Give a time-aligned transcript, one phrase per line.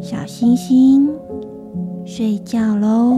[0.00, 1.08] 小星星，
[2.04, 3.16] 睡觉喽！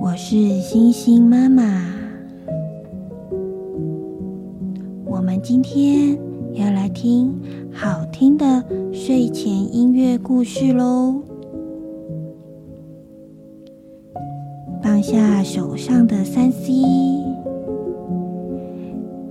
[0.00, 1.62] 我是星星妈妈。
[5.04, 6.16] 我们今天
[6.52, 7.34] 要来听
[7.72, 11.20] 好听的睡前音乐故事喽。
[15.06, 16.72] 下手上的三 C，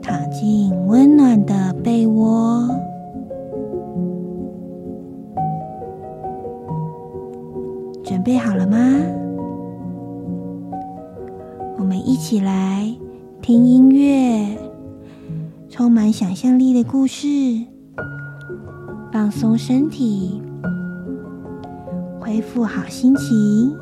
[0.03, 2.69] 躺进温暖的被窝。
[8.03, 8.77] 准备好了吗？
[11.79, 12.95] 我们一起来
[13.41, 14.55] 听音乐，
[15.69, 17.27] 充满想象力的故事，
[19.11, 20.39] 放松身体，
[22.19, 23.75] 恢复好心情，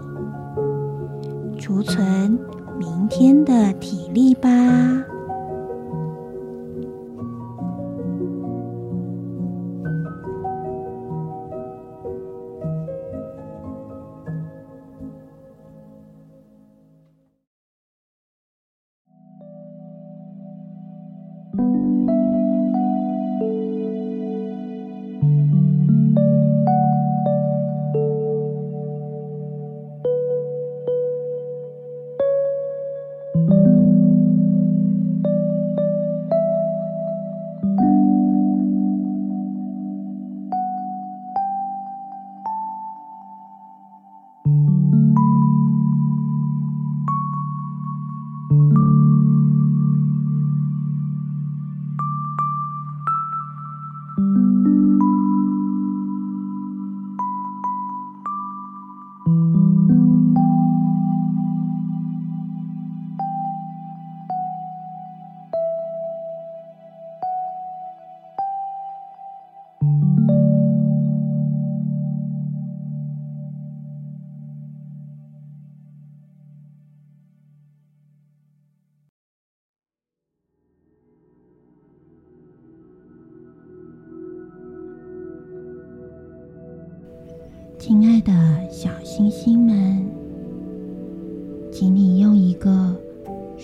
[1.72, 2.38] 储存
[2.78, 4.50] 明天的体力吧。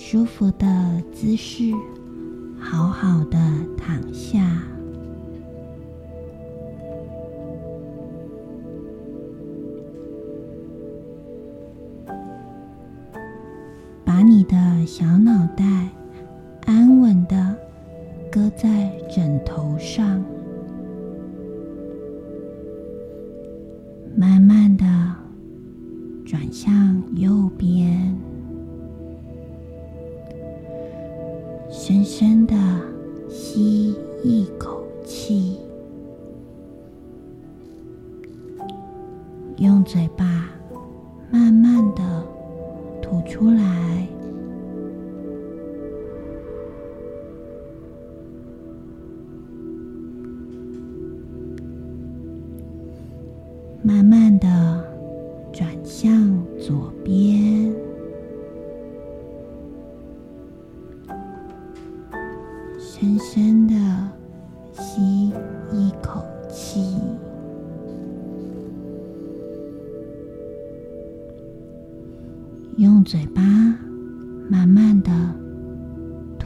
[0.10, 0.66] 舒服的
[1.12, 1.74] 姿势，
[2.58, 3.38] 好好的
[3.76, 4.40] 躺下，
[14.06, 15.66] 把你的小脑袋
[16.66, 17.54] 安稳的
[18.32, 20.24] 搁在枕头上。
[24.16, 24.86] 慢慢的
[26.26, 28.18] 转向右边，
[32.20, 32.56] 深的
[33.30, 35.60] 吸一口气，
[39.58, 40.50] 用嘴巴
[41.30, 42.26] 慢慢的
[43.04, 43.87] 吐出来。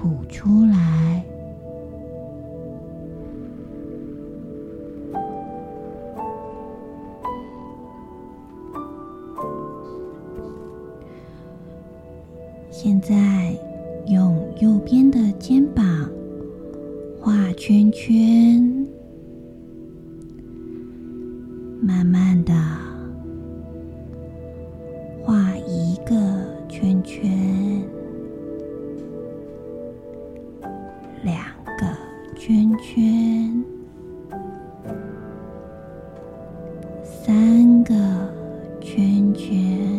[0.01, 1.30] 吐出来。
[37.23, 37.93] 三个
[38.81, 39.90] 圈圈。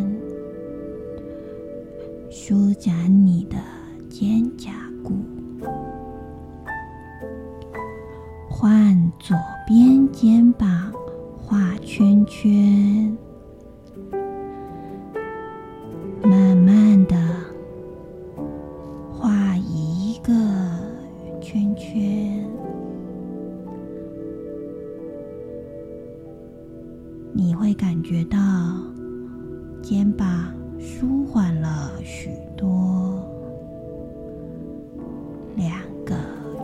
[35.56, 36.14] 两个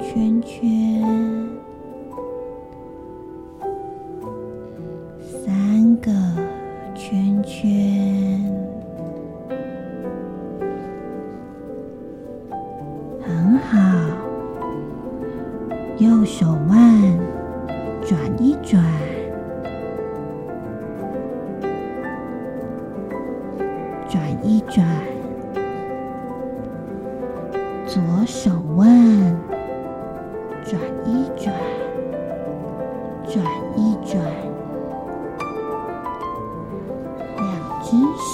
[0.01, 1.48] 圈圈。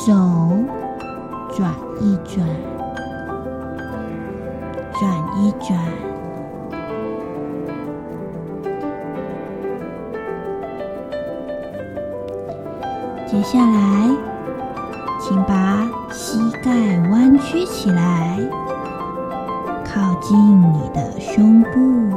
[0.05, 0.12] 手
[1.56, 2.47] 转一转，
[4.93, 5.81] 转一转。
[13.27, 14.15] 接下来。
[15.21, 16.71] 请把膝盖
[17.11, 18.39] 弯曲起来，
[19.87, 22.12] 靠近你的胸部，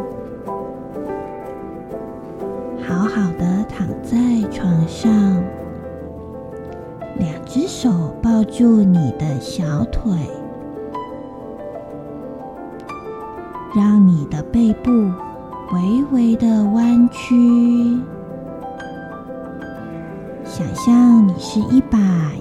[8.57, 10.11] 住你的小腿，
[13.75, 14.89] 让你的背部
[15.73, 18.01] 微微的弯曲。
[20.43, 21.99] 想象你是一把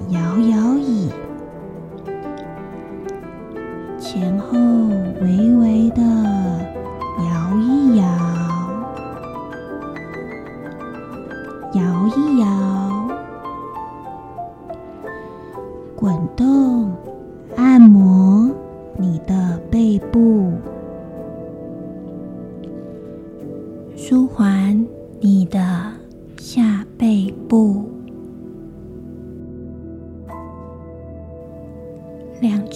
[0.08, 1.10] 摇摇椅，
[3.98, 4.56] 前后
[5.20, 6.00] 微微的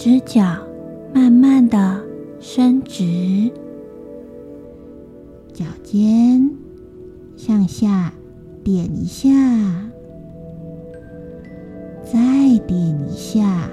[0.03, 0.41] 只脚
[1.13, 2.01] 慢慢的
[2.39, 3.51] 伸直，
[5.53, 6.49] 脚尖
[7.37, 8.11] 向下
[8.63, 9.29] 点一下，
[12.03, 12.17] 再
[12.65, 13.69] 点一下，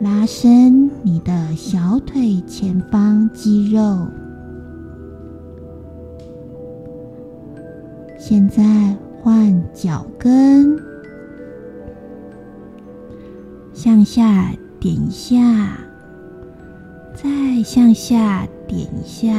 [0.00, 4.06] 拉伸你的小腿前方肌肉。
[8.16, 10.91] 现在换脚跟。
[13.84, 15.40] 向下点一下，
[17.16, 17.28] 再
[17.64, 19.34] 向下点一下，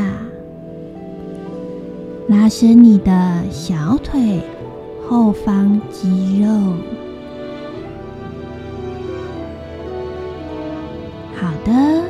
[2.28, 4.42] 拉伸你的小腿
[5.08, 6.50] 后方肌肉。
[11.38, 12.04] 好的，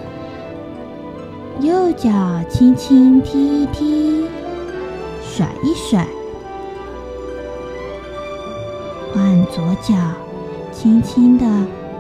[1.62, 2.10] 右脚
[2.50, 4.26] 轻轻踢一踢，
[5.22, 6.08] 甩一甩，
[9.14, 9.94] 换左脚，
[10.72, 11.46] 轻轻的。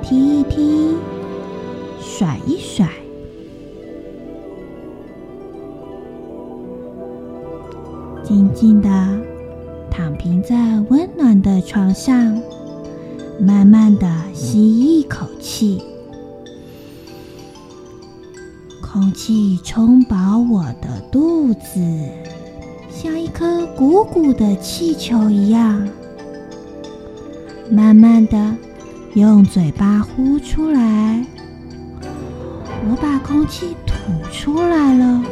[0.03, 0.95] 踢一踢，
[2.01, 2.89] 甩一甩，
[8.21, 8.89] 静静的
[9.89, 10.55] 躺平在
[10.89, 12.37] 温暖的床上，
[13.39, 15.81] 慢慢的吸一口气，
[18.81, 21.79] 空气充饱我的肚子，
[22.89, 25.87] 像一颗鼓鼓的气球一样，
[27.71, 28.53] 慢慢的。
[29.15, 31.23] 用嘴巴呼出来，
[32.89, 33.95] 我把空气吐
[34.31, 35.23] 出来了。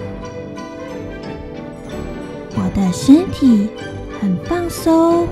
[2.56, 3.68] 我的身体
[4.20, 5.28] 很放松。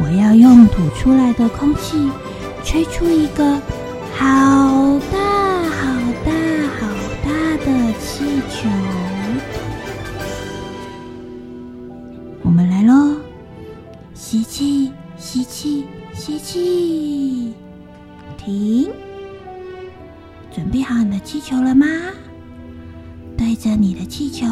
[0.00, 2.08] 我要用吐出来的空气
[2.62, 3.60] 吹出一个
[4.16, 5.33] 好大
[21.34, 21.84] 气球了吗？
[23.36, 24.46] 对着你的气球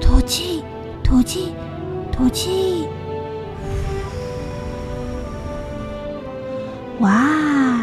[0.00, 0.60] 吐气，
[1.00, 1.52] 吐气，
[2.10, 2.88] 吐气。
[6.98, 7.78] 哇，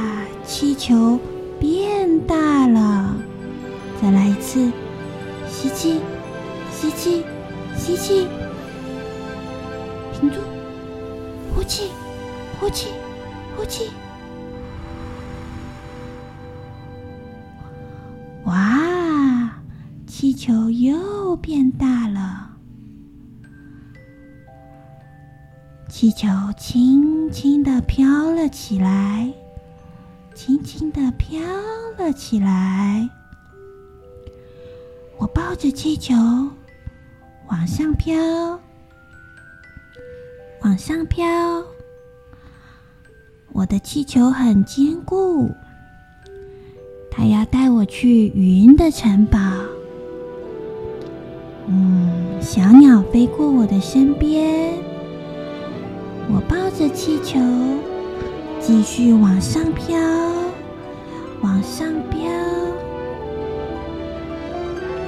[0.45, 1.17] 气球
[1.57, 3.15] 变大了。
[4.01, 4.69] 再来一次，
[5.47, 6.01] 吸气，
[6.73, 7.23] 吸气，
[7.77, 8.27] 吸气，
[10.11, 10.41] 停住，
[11.55, 11.83] 呼气。
[12.59, 12.89] 呼气，
[13.55, 13.91] 呼气。
[20.45, 22.49] 球又变大了。
[25.87, 29.33] 气球轻轻的飘了起来，
[30.35, 31.39] 轻轻的飘
[31.97, 33.09] 了起来。
[35.17, 36.13] 我抱着气球
[37.47, 38.13] 往上飘，
[40.63, 41.25] 往上飘。
[43.53, 45.49] 我的气球很坚固，
[47.09, 49.39] 他要带我去云的城堡。
[52.43, 54.77] 小鸟飞过我的身边，
[56.27, 57.39] 我抱着气球，
[58.59, 59.97] 继续往上飘，
[61.41, 62.29] 往上飘。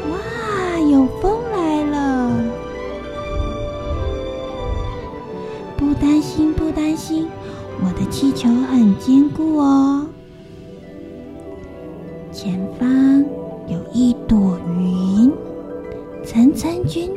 [0.09, 2.31] 哇，有风来了！
[5.75, 7.27] 不担心，不担心，
[7.83, 9.94] 我的气球很坚固哦。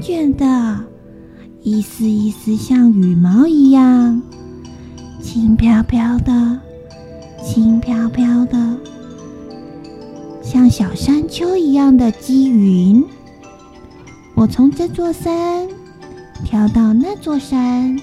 [0.08, 0.86] 卷的，
[1.60, 4.22] 一丝一丝像羽毛一样，
[5.22, 6.58] 轻飘飘的，
[7.44, 8.56] 轻飘飘的，
[10.42, 13.04] 像小山丘一样的积云。
[14.34, 15.68] 我从这座山
[16.42, 17.94] 跳到那座山，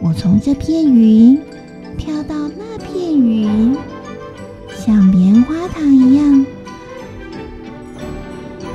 [0.00, 1.36] 我从这片云
[1.98, 3.76] 跳到那片云，
[4.68, 6.46] 像棉花糖一样。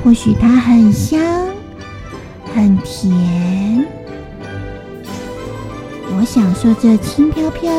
[0.04, 1.18] 或许它很香，
[2.58, 3.86] 很甜。
[6.10, 7.70] 我享受这轻飘飘、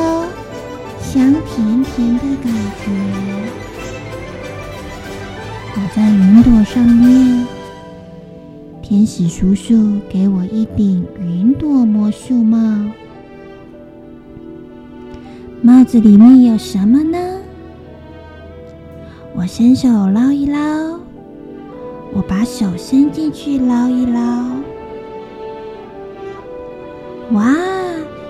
[1.01, 2.89] 香甜甜的感觉。
[5.75, 7.45] 我在云朵上面，
[8.81, 12.57] 天使叔叔给我一顶云朵魔术帽。
[15.62, 17.17] 帽子里面有什么呢？
[19.36, 20.57] 我伸手捞一捞。
[22.12, 24.58] 我把手伸进去捞一捞，
[27.31, 27.45] 哇，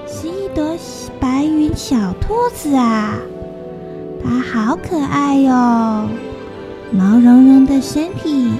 [0.06, 0.77] 是一朵
[1.22, 3.13] 白云小兔子啊！
[4.22, 5.51] 它好可爱哟，
[6.91, 8.51] 毛茸茸的身体，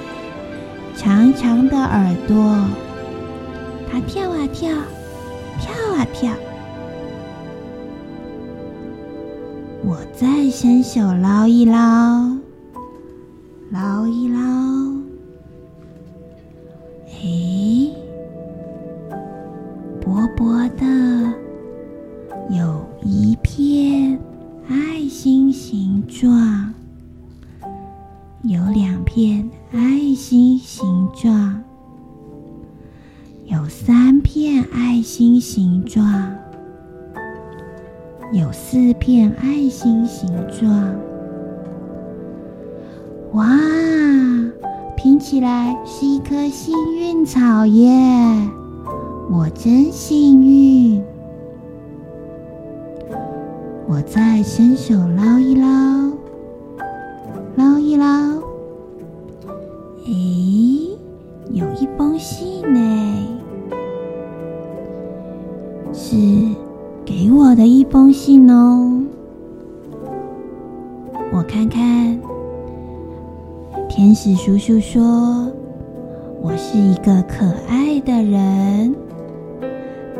[0.96, 2.64] 长长的耳朵，
[3.92, 4.70] 它跳啊跳，
[5.60, 6.30] 跳啊跳。
[9.84, 12.39] 我再伸手捞一捞，
[43.60, 44.52] 啊！
[44.96, 47.90] 拼起来是一颗幸运草耶！
[49.30, 51.02] 我真幸运。
[53.86, 55.66] 我再伸手捞一捞，
[57.56, 58.06] 捞一捞。
[60.06, 60.98] 诶，
[61.52, 63.26] 有一封信呢，
[65.92, 66.16] 是
[67.04, 68.69] 给我的一封信哦。
[74.10, 75.46] 天使叔叔说
[76.42, 78.92] ：“我是一个可爱的人，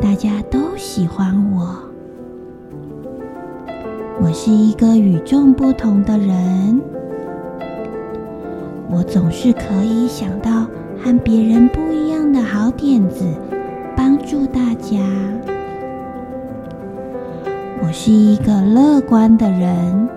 [0.00, 1.76] 大家都喜欢我。
[4.22, 6.80] 我是一个与众不同的人，
[8.88, 10.68] 我总是可以想到
[11.02, 13.24] 和别人不一样的好点子，
[13.96, 14.98] 帮助大家。
[17.82, 20.08] 我是一个乐观的人，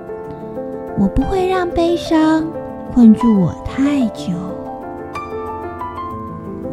[0.99, 2.45] 我不会让悲伤。”
[2.93, 4.31] 困住我太久。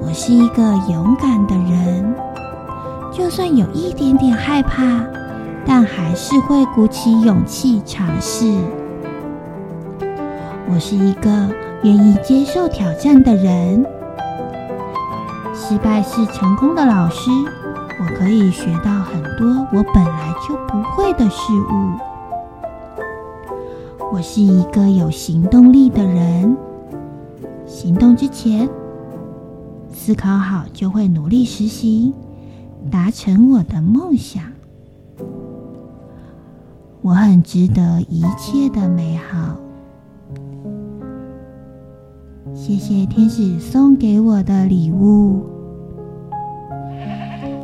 [0.02, 2.14] 我是一个勇敢的人，
[3.10, 5.02] 就算有一点点害怕，
[5.64, 8.44] 但还是会鼓起勇气尝试。
[10.70, 11.30] 我是一个
[11.84, 13.82] 愿意接受挑战的人。
[15.54, 17.30] 失败是成功的老师，
[17.98, 22.09] 我可以学到很多我本来就不会的事物。
[24.12, 26.56] 我是一个有行动力的人，
[27.64, 28.68] 行动之前
[29.92, 32.12] 思考好，就会努力实行，
[32.90, 34.42] 达成我的梦想。
[37.02, 39.56] 我很值得一切的美好。
[42.52, 45.44] 谢谢天使送给我的礼物，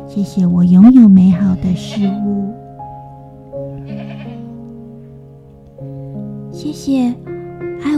[0.07, 1.96] 谢谢我拥有美好的事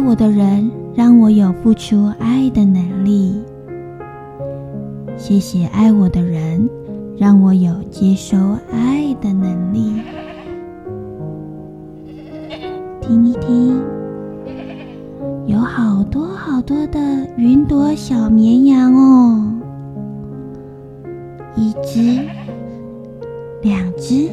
[0.09, 3.43] 我的人，让我有付出爱的能力。
[5.15, 6.67] 谢谢爱我的人，
[7.15, 8.35] 让我有接收
[8.71, 10.01] 爱的能力。
[12.99, 13.79] 听一听，
[15.45, 16.99] 有好多好多的
[17.37, 19.53] 云朵小绵羊哦，
[21.55, 22.19] 一只，
[23.61, 24.27] 两只，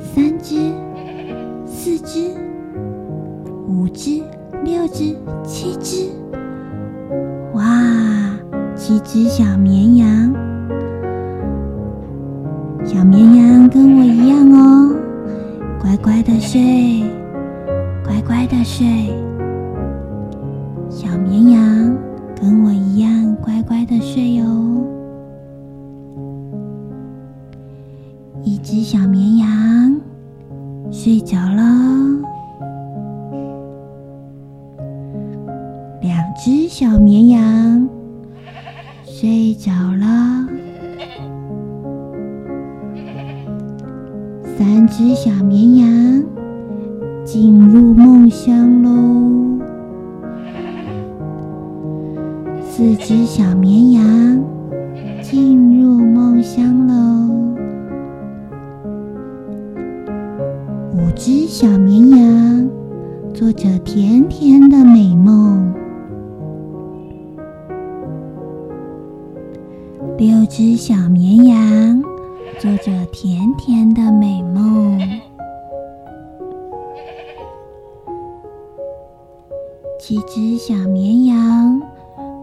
[0.00, 0.72] 三只，
[1.64, 2.32] 四只。
[3.68, 4.22] 五、只、
[5.44, 6.10] 七只，
[7.54, 7.64] 哇，
[8.74, 10.34] 七只小绵羊！
[12.84, 14.94] 小绵羊跟我一样哦，
[15.80, 17.04] 乖乖的睡，
[18.04, 18.86] 乖乖的睡。
[20.88, 21.96] 小绵羊
[22.34, 24.82] 跟我一样乖乖的睡哦。
[28.42, 30.00] 一只小绵羊
[30.90, 31.62] 睡着了，
[36.80, 37.88] 小绵羊。
[39.04, 40.46] 睡着了。
[44.56, 46.22] 三只小绵羊
[47.24, 49.58] 进入梦乡喽，
[52.62, 54.40] 四只小绵羊
[55.20, 56.94] 进入梦乡喽，
[60.94, 62.70] 五只小绵羊
[63.34, 65.74] 做着甜甜的美梦，
[70.48, 72.02] 只小绵羊。
[72.58, 74.98] 做着甜甜的美梦，
[80.00, 81.80] 七只小绵羊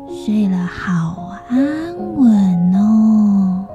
[0.07, 3.65] 睡了好安稳哦。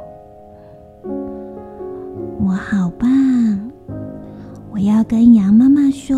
[2.42, 3.70] 我好棒！
[4.72, 6.16] 我要跟羊妈妈说，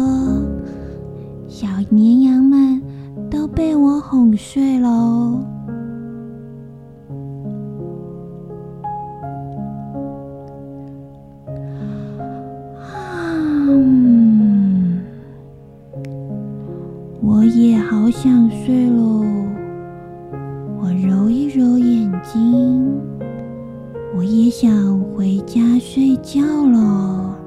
[26.73, 27.38] 了。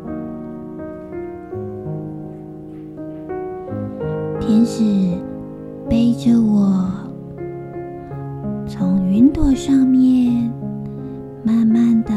[4.40, 4.84] 天使
[5.90, 6.88] 背着我，
[8.68, 10.52] 从云朵上面
[11.44, 12.12] 慢慢的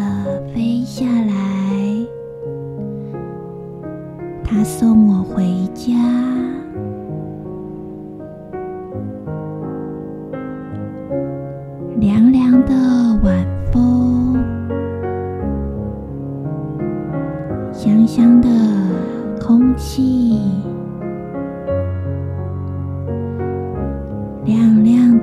[0.54, 2.06] 飞下来，
[4.44, 5.17] 他送我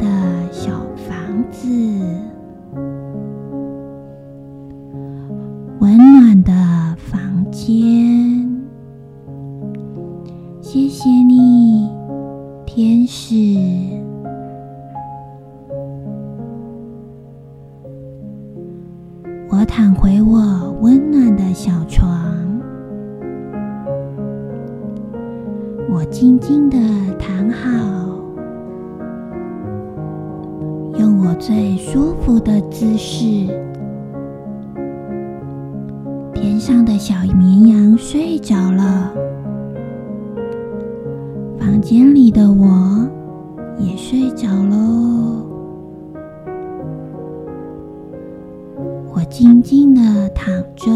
[0.03, 0.24] 한다.
[37.15, 39.09] 小绵羊睡着了，
[41.57, 43.07] 房间里的我
[43.79, 45.45] 也睡着喽。
[49.13, 50.91] 我静静的躺着，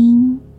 [0.00, 0.49] 音。